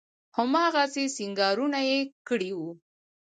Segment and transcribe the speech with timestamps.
[0.37, 2.71] هماغسې سينګارونه يې کړي وو.